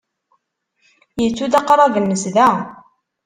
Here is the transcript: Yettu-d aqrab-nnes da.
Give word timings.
Yettu-d 1.21 1.53
aqrab-nnes 1.59 2.23
da. 2.35 2.49